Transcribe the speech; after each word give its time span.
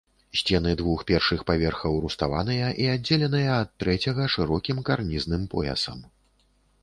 Сцены 0.39 0.71
двух 0.79 0.99
першых 1.09 1.41
паверхаў 1.49 1.97
руставаныя 2.05 2.71
і 2.85 2.89
аддзеленыя 2.93 3.51
ад 3.63 3.69
трэцяга 3.85 4.23
шырокім 4.37 4.77
карнізным 4.89 5.43
поясам. 5.55 5.99